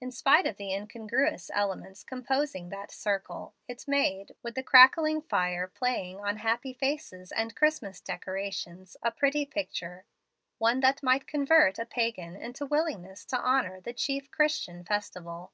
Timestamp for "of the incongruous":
0.44-1.52